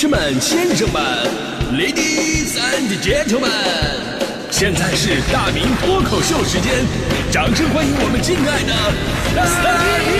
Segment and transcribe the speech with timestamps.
[0.00, 1.02] 士们、先生们
[1.72, 3.50] ，Ladies and Gentlemen，
[4.48, 6.72] 现在是大明脱口秀时间，
[7.32, 8.72] 掌声欢迎我们敬爱的
[9.34, 9.42] 大
[9.98, 10.14] 明！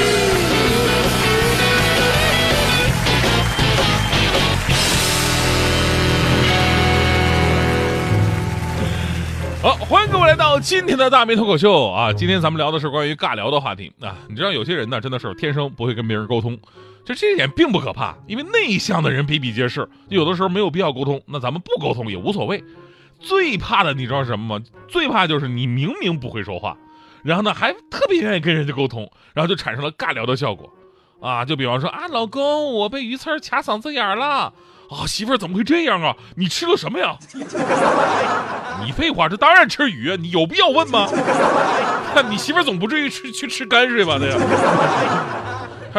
[9.62, 12.12] 好，欢迎各位来到今天的大明脱口秀啊！
[12.12, 14.16] 今天咱们聊的是关于尬聊的话题啊。
[14.28, 16.58] 你知道有些人呢，真的是天生不会跟别人沟通，
[17.08, 22.62] 这这一点并不可怕，因为内向的人比比皆是，有的时候没有必要沟通，那咱们不沟通也无所谓。
[23.18, 24.64] 最怕的你知道什么吗？
[24.88, 26.76] 最怕就是你明明不会说话，
[27.22, 30.70] 然后呢还特别愿意跟人家沟通，然后就产生了尬聊的效果
[31.18, 31.46] 啊。
[31.46, 34.52] 就比方说啊，老公，我被鱼刺卡嗓子眼儿了。
[34.90, 36.14] 啊，媳妇儿怎么会这样啊？
[36.36, 37.16] 你吃了什么呀？
[38.84, 40.14] 你废话，这当然吃鱼！
[40.18, 41.08] 你有必要问吗？
[42.28, 44.18] 你媳妇儿总不至于去去吃泔水吧？
[44.20, 44.38] 这样。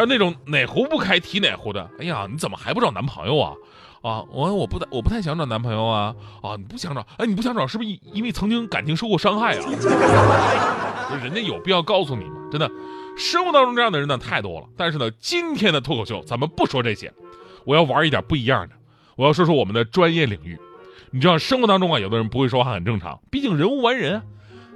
[0.00, 1.90] 还有那种哪壶不开提哪壶的。
[1.98, 3.52] 哎呀，你怎么还不找男朋友啊？
[4.00, 6.14] 啊，我我不太我不太想找男朋友啊。
[6.40, 7.06] 啊，你不想找？
[7.18, 9.66] 哎，你不想找是不是因为曾经感情受过伤害啊？
[11.22, 12.36] 人家有必要告诉你吗？
[12.50, 12.70] 真的，
[13.18, 14.66] 生活当中这样的人呢太多了。
[14.74, 17.12] 但是呢，今天的脱口秀咱们不说这些，
[17.66, 18.74] 我要玩一点不一样的。
[19.16, 20.58] 我要说说我们的专业领域，
[21.10, 24.22] 你知道生活当中啊，有的人不会说话很正常，毕竟人无完人。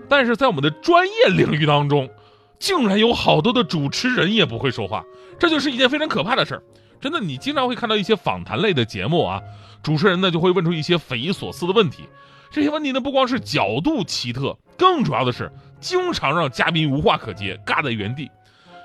[0.07, 2.11] 但是在我们的专业领域当中，
[2.59, 5.05] 竟然有好多的主持人也不会说话，
[5.39, 6.63] 这就是一件非常可怕的事儿。
[7.01, 9.43] 真的，你经常会看到一些访谈类的节目啊，
[9.83, 12.05] 主持人呢就会问出一些匪夷所思的问题，
[12.51, 18.31] 这些问题呢不光是角度奇特，更主要的是经常让嘉宾无话可接，尬在原地。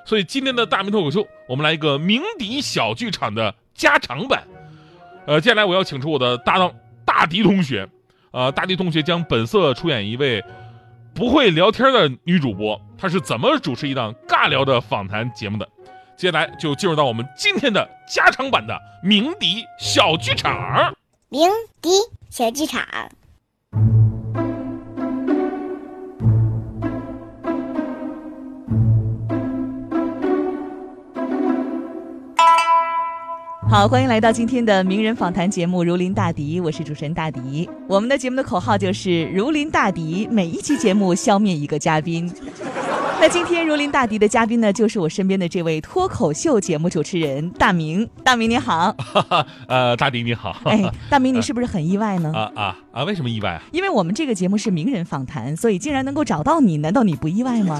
[0.05, 4.43] 所以今天的大明脱口秀，我们来一个鸣笛小剧场的加长版。
[5.25, 6.73] 呃，接下来我要请出我的搭档
[7.05, 7.87] 大迪同学，
[8.31, 10.43] 呃，大迪同学将本色出演一位
[11.13, 15.67] 不会聊天的女主播，她是怎么主持一档尬聊的访谈节目的？
[16.15, 20.93] 接下来就进入到我们今天的加长版的鸣笛小剧场。
[21.29, 21.49] 鸣
[21.81, 21.89] 笛
[22.29, 22.83] 小剧场。
[33.79, 37.69] 好，欢迎来到今天的名人访谈节目《如临大敌》，我是主持人大迪。
[37.87, 42.29] 我们的节目的口号就是“如临大敌”，每一期节目消灭一个嘉宾。
[43.21, 48.05] 那今天“如临大敌”的嘉宾呢，就是我身边的这位脱口秀节目主持人大明。
[48.21, 48.93] 大明你好，
[49.69, 50.57] 呃，大迪你好。
[50.65, 52.33] 哎，大明 你是不是很意外呢？
[52.35, 53.03] 啊啊啊！
[53.05, 53.63] 为什么意外啊？
[53.71, 57.79] 因为我们这个节目是名人访谈，所以竟然能够找到你，难道你不意外吗？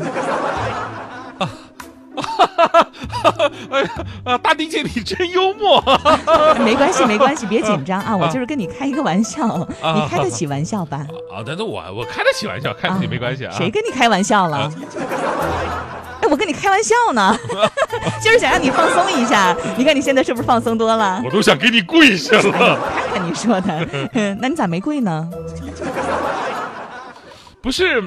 [4.42, 5.84] 大迪姐你真幽默。
[6.64, 11.06] 没关系没关系，别紧张啊，我就是跟你开一个玩笑，你开得起玩笑吧？
[11.32, 13.54] 啊，但是我我开得起玩笑，开得起没关系啊。
[13.56, 14.72] 谁跟你开玩笑了？
[16.22, 17.38] 哎，我跟你开玩笑呢，
[18.22, 19.56] 就是想让你放松一下。
[19.78, 21.22] 你看你现在是不是放松多了？
[21.24, 22.78] 我都想给你跪下了。
[23.12, 23.88] 看看你说的，
[24.42, 25.30] 那你咋没跪呢？
[27.62, 28.04] 不是。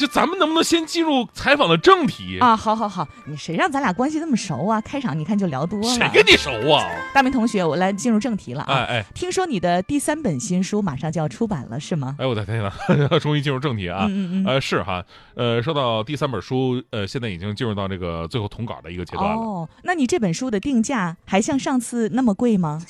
[0.00, 2.56] 就咱们能不能先进入采访的正题啊？
[2.56, 4.80] 好，好，好，你谁让咱俩关系那么熟啊？
[4.80, 5.88] 开场你看就聊多了。
[5.94, 6.88] 谁跟你熟啊？
[7.12, 8.72] 大明同学，我来进入正题了啊！
[8.72, 12.16] 哎哎，听说你的第三本新书马上就要出版了，是吗？
[12.18, 12.72] 哎，我的天呐，
[13.20, 14.06] 终于进入正题啊！
[14.08, 19.36] 嗯嗯呃，是哈，呃，说到第三本书，呃，现在已经进入到这个最后统稿的一个阶段了。
[19.36, 22.80] 哦，那你这本书的定价还像上次那么贵吗？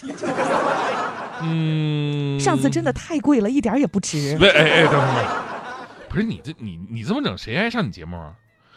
[1.42, 4.38] 嗯，上次真的太贵了，一点也不值。
[4.41, 5.49] 喂，哎哎，等会儿。
[6.10, 8.34] 不是你这你你这么整，谁爱上你节目啊？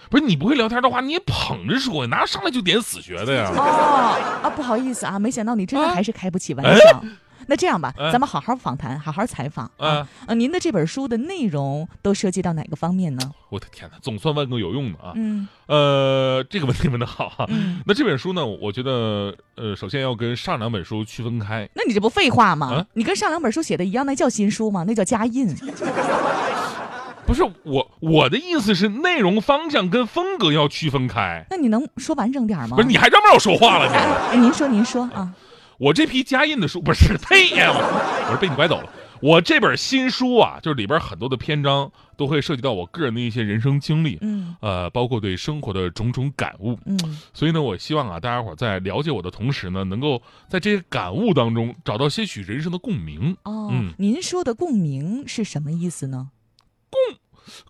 [0.10, 3.52] 不是你不会聊天的话，你也捧着说呀，哪上来就点死穴的呀？
[3.56, 7.04] 哦啊，不好意思啊，没想到你真的还是开不起玩笑。
[7.48, 10.08] 那这样吧，咱们好好访谈，好好采访啊。
[10.28, 13.32] 呃，您的这本书的内容都涉及到哪个方面呢？
[13.50, 15.12] 我的天哪，总算问个有用的啊。
[15.16, 15.48] 嗯。
[15.66, 17.46] 呃，这个问题问的好哈。
[17.86, 21.68] 那这本书呢，我觉得呃，首先要跟上两本书区分开。
[21.74, 22.86] 那你这不废话吗？
[22.94, 24.86] 你跟上两本书写的一样，那叫新书吗？
[24.88, 25.54] 那叫加印。
[27.26, 31.46] 不是我，我的意思是内容方向跟风格要区分开。
[31.50, 32.76] 那你能说完整点吗？
[32.76, 33.88] 不是，你还让不让我说话了？
[33.88, 35.34] 你，哎，您说，您说啊。
[35.80, 37.72] 我这批加印的书不是，呸呀！
[37.74, 38.90] 我是被你拐走了。
[39.22, 46.98] 我这本新书啊，就是里边很多的篇章都会涉及到我个人的一些人生经历，嗯，呃，包括对生活的种种感悟，嗯。
[47.34, 53.36] 所以呢，我希望啊，大家伙在了解我的同时呢，能够在这些感悟当中找到些许人生的共鸣。
[53.44, 56.30] 哦，嗯您说的共鸣是什么意思呢？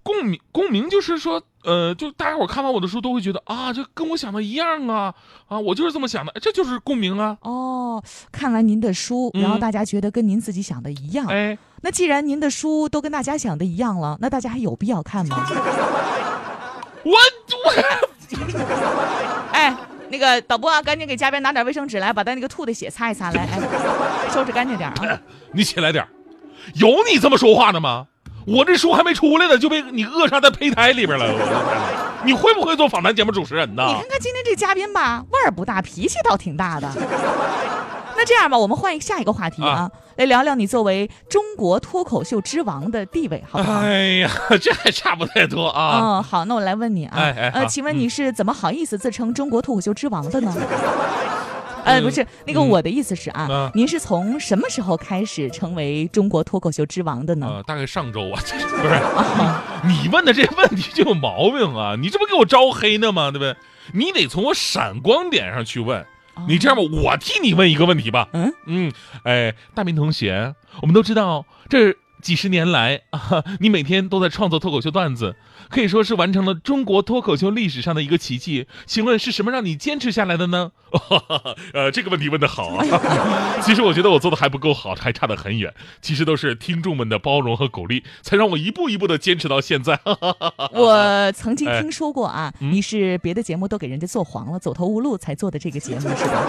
[0.01, 0.23] 共。
[0.23, 5.13] 鸣，共鸣就是说，呃，就大家伙看完我的书都会觉得啊，这跟我想的一样啊，
[5.47, 7.37] 啊，我就是这么想的，这就是共鸣啊。
[7.41, 8.01] 哦，
[8.31, 15.45] 看完您的书，然后大家觉得跟您自己想的一样，哎，那既然您的书都跟大家想的一样了，那大家还有必要看吗？
[17.03, 17.73] 我我，
[19.51, 19.75] 哎。
[20.09, 25.19] 那个导播啊，赶紧给嘉宾拿点卫生纸来，把他那个吐的血擦一擦来，哎，收拾干净点啊。
[25.53, 26.07] 你起来点
[26.75, 28.05] 有你这么说话的吗？
[28.45, 31.25] 我这书还没出来呢，就被你扼杀在胚胎里边了。
[32.25, 33.93] 你会不会做访谈节目主持人呢你？
[33.93, 36.89] 看看今天这嘉宾吧，腕儿不大，脾气倒挺大的。
[38.15, 43.79] 那这样吧，我们换一下一个话题啊，啊来聊聊你作为中国脱口秀之王的地位，好不好？
[43.79, 44.29] 哎呀，
[44.61, 45.99] 这还差不太多啊。
[46.01, 50.53] 嗯，好，那我来问你啊，呃，哎哎好请问你是怎么好意思自称中国脱口秀之王的呢？
[51.83, 57.47] 呃，不是，那个嗯我的意思是啊，啊您是从什么时候开始成为中国脱口秀之王的呢？
[57.47, 59.01] 呃，大概上周啊， 不是
[59.87, 61.95] 你问的这问题就有毛病啊！
[61.99, 63.31] 你这不给我招黑呢吗？
[63.31, 63.55] 对不对？
[63.93, 66.05] 你得从我闪光点上去问。
[66.47, 68.27] 你这样吧，我替你问一个问题吧。
[68.33, 68.91] 嗯嗯，
[69.23, 75.35] 哎，大明同学，我们都知道这几十年来 啊，你每天都在创作脱口秀段子，
[75.69, 78.65] 可以说是完成了中国脱口秀历史上的一个奇迹。
[78.85, 80.71] 请问是什么让你坚持下来的呢？
[81.73, 82.83] 呃，这个问题问得好啊。
[83.61, 85.73] 其实我觉得我做的还不够好，还差得很远。
[86.01, 89.99] 其实都是听众们的包容和鼓励，才让我一步一步的坚持到现在。
[90.71, 96.45] 我曾经哎听说过啊，嗯你是别的节目都给人家做黄了，走投无路才做的这个节目，是吧？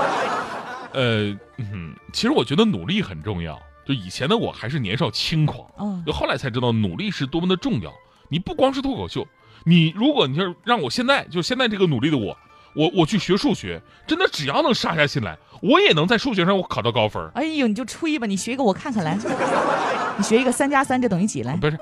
[0.92, 3.60] 呃，嗯，其实我觉得努力很重要。
[3.84, 7.92] 就以前的我还是年少轻狂，哦就后来才知道努力是多么的重要。
[8.28, 9.26] 你不光是脱口秀，
[9.64, 12.36] 你如果你就让我现在就现在这个努力的我，
[12.74, 17.30] 我我去学数学，真的只要能杀下心来，我也能在数学上我考到高分。
[17.34, 19.16] 哎呦，你就吹吧，你学一个我看看来，
[20.16, 21.54] 你学一个三加三这等于几来？
[21.56, 21.78] 不是，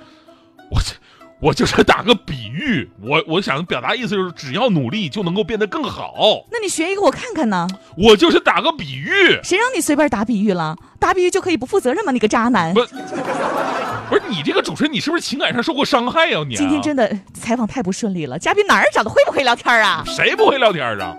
[1.42, 6.46] 我就是打个比喻，我我想表达意思就是，只要努力就能够变得更好。
[6.52, 7.66] 那你学一个我看看呢？
[7.96, 10.76] 我就是打个比喻，谁让你随便打比喻了？
[11.00, 12.12] 打比喻就可以不负责任吗？
[12.12, 12.72] 你个渣男！
[12.72, 19.10] 不不是你这个主持人，你是不是情感上受过伤害呀、你、啊、今天真的采访太不顺利了，嘉宾哪儿找的？
[19.10, 20.04] 会不会聊天啊？
[20.06, 21.16] 谁不会聊天啊？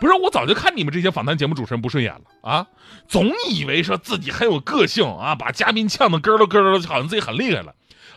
[0.00, 2.66] 不是，我早就看你们这些访谈节目主持人不顺眼了啊！
[3.06, 7.72] 总以为说自己很有个性啊，把嘉宾呛得咯咯咯的，好像自己很厉害了。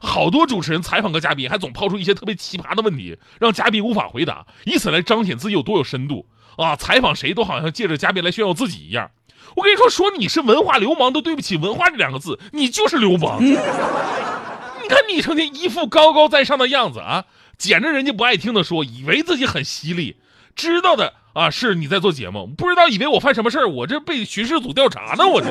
[0.06, 6.76] 好多主持人采访个嘉宾，还总抛出一些特别奇葩的问题，让嘉宾无法回答，以此来彰显自己有多有深度啊！
[6.76, 9.12] 采访谁都好像借着嘉宾来炫耀自己一样。
[9.56, 13.44] 我跟你说，说你是文化流氓都对不起“文化”这两个字，你就是流氓。
[13.44, 17.26] 你看你成天一副高高在上的样子啊，
[17.58, 20.18] 捡着人家不爱听的说，以为自己很犀利，
[20.56, 25.48] 知道的啊是你在做节目，不知道以为我犯什么事儿，我这被巡视组调查呢，我这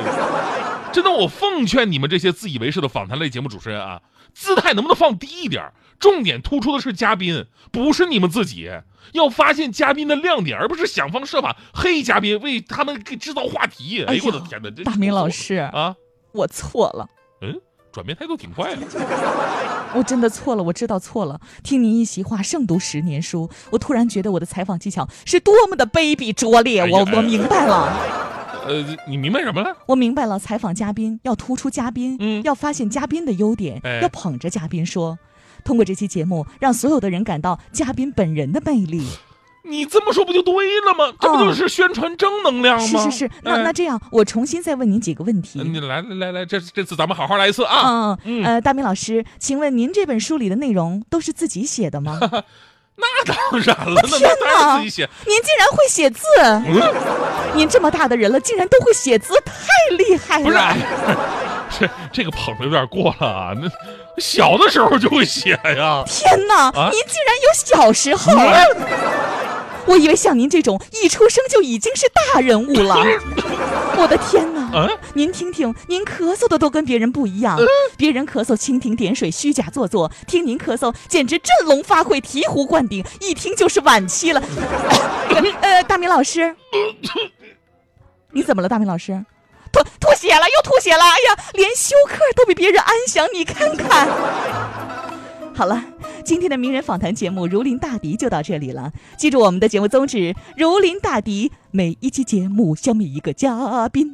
[0.95, 4.01] 真的，我奉劝你们这些自以为是的访谈类节目主持人啊，
[4.33, 5.73] 姿态能不能放低一点儿？
[5.99, 8.71] 重点突出的是嘉宾，不是你们自己。
[9.11, 14.05] 要发现嘉宾的亮点，而不是想方设法黑嘉宾，为他们给制造话题。
[14.05, 14.71] 哎呦我的天哪！
[14.71, 15.93] 这大明老师，啊，
[16.31, 17.09] 我错了，
[17.41, 17.59] 嗯，
[17.91, 18.79] 转变态度挺快啊。
[19.95, 21.41] 我真的错了，我知道错了。
[21.61, 23.49] 听您一席话，胜读十年书。
[23.71, 26.81] 我突然觉得我的采访技巧是多么的卑鄙拙劣。
[26.81, 28.24] 哎我我明白了，
[28.65, 29.75] 呃，你明白什么了？
[29.85, 30.37] 我明白了。
[30.39, 35.17] 采访嘉宾要突出嘉宾，嗯要发现嘉宾的优点，哎要捧着嘉宾说。
[35.63, 39.07] 通过这期节目，让所有的人感到嘉宾本人的魅力。
[39.67, 41.11] 你这么说不就对了吗？
[41.19, 42.85] 这不就是宣传正能量吗？
[42.85, 45.59] 是是是，那、哎那这样，我重新再问您几个问题。
[45.63, 48.15] 你来来来来，这这次咱们好好来一次啊！
[48.25, 52.19] 嗯嗯呃，大明老师，请问您这本书里的内容都是自己写的吗？
[52.97, 55.09] 那 当然了，那天那当然哪自己写。
[55.25, 56.25] 您竟然会写字！
[56.39, 56.93] 嗯，
[57.53, 60.75] 您这么大的人了，竟然都会写字，太厉害了不是了！，
[61.79, 63.51] 这这个捧的有点过了啊！
[63.55, 63.69] 那
[64.17, 66.03] 小的时候就会写呀。
[66.07, 68.33] 天哪，啊您竟然有小时候！
[69.87, 72.95] 我以为像您这种一出生就已经是大人物了。
[73.97, 74.71] 我的天哪！
[74.73, 77.57] 嗯您听听，您咳嗽的都跟别人不一样，
[77.97, 84.43] 别人咳嗽蜻蜓点水、虚假做作，听您咳嗽简直振聋发聩、醍醐灌顶，一听就是晚期了。
[85.61, 86.55] 呃，大明老师，
[88.31, 89.25] 你怎么了，大明老师？
[89.71, 91.03] 吐吐血了，又吐血了！
[91.03, 94.07] 哎呀，连休克都比别人安详，你看看。
[95.55, 95.81] 好了，
[96.25, 98.91] 今天的名人访谈节目《如临大敌》就到这里了。
[99.15, 104.11] 记住我们的节目宗旨：如临大敌，每一期节目消灭一个嘉宾。